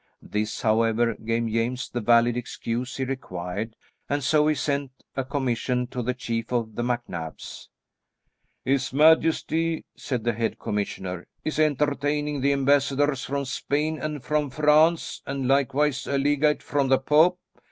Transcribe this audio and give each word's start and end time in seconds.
This, 0.19 0.63
however, 0.63 1.13
gave 1.13 1.45
James 1.45 1.87
the 1.87 2.01
valid 2.01 2.35
excuse 2.35 2.97
he 2.97 3.03
required, 3.05 3.75
and 4.09 4.23
so 4.23 4.47
he 4.47 4.55
sent 4.55 4.89
a 5.15 5.23
commission 5.23 5.85
to 5.89 6.01
the 6.01 6.15
chief 6.15 6.51
of 6.51 6.73
the 6.73 6.81
MacNabs. 6.81 7.67
"His 8.65 8.91
majesty," 8.91 9.85
said 9.95 10.23
the 10.23 10.33
head 10.33 10.57
commissioner, 10.57 11.27
"is 11.45 11.59
entertaining 11.59 12.41
the 12.41 12.51
ambassadors 12.51 13.25
from 13.25 13.45
Spain 13.45 13.99
and 14.01 14.23
from 14.23 14.49
France, 14.49 15.21
and 15.27 15.47
likewise 15.47 16.07
a 16.07 16.17
legate 16.17 16.63
from 16.63 16.87
the 16.87 16.97
Pope. 16.97 17.37